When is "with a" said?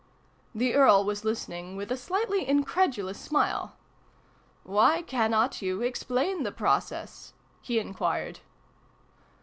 1.75-1.95